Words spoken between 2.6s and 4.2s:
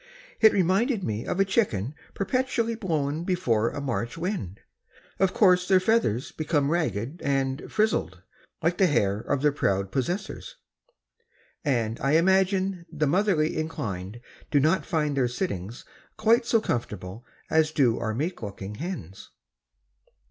blown before a March